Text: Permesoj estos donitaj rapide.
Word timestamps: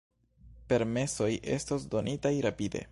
Permesoj 0.71 1.29
estos 1.59 1.87
donitaj 1.97 2.35
rapide. 2.49 2.79